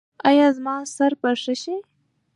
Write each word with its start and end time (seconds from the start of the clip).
ایا 0.29 0.47
زما 0.57 0.75
سر 0.95 1.11
به 1.21 1.29
ښه 1.41 1.53
شي؟ 1.61 1.75